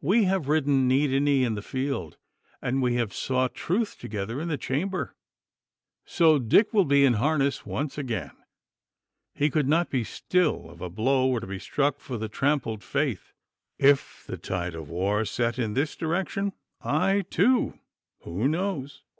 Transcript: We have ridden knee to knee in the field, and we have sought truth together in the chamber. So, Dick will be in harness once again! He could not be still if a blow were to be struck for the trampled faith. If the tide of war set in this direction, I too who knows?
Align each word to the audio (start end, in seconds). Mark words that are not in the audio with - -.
We 0.00 0.24
have 0.24 0.48
ridden 0.48 0.88
knee 0.88 1.06
to 1.06 1.20
knee 1.20 1.44
in 1.44 1.54
the 1.54 1.60
field, 1.60 2.16
and 2.62 2.80
we 2.80 2.94
have 2.94 3.12
sought 3.12 3.52
truth 3.54 3.98
together 3.98 4.40
in 4.40 4.48
the 4.48 4.56
chamber. 4.56 5.14
So, 6.06 6.38
Dick 6.38 6.72
will 6.72 6.86
be 6.86 7.04
in 7.04 7.12
harness 7.12 7.66
once 7.66 7.98
again! 7.98 8.30
He 9.34 9.50
could 9.50 9.68
not 9.68 9.90
be 9.90 10.02
still 10.02 10.70
if 10.72 10.80
a 10.80 10.88
blow 10.88 11.28
were 11.28 11.40
to 11.40 11.46
be 11.46 11.58
struck 11.58 12.00
for 12.00 12.16
the 12.16 12.30
trampled 12.30 12.82
faith. 12.82 13.34
If 13.78 14.24
the 14.26 14.38
tide 14.38 14.74
of 14.74 14.88
war 14.88 15.26
set 15.26 15.58
in 15.58 15.74
this 15.74 15.94
direction, 15.94 16.54
I 16.80 17.26
too 17.28 17.78
who 18.22 18.48
knows? 18.48 19.02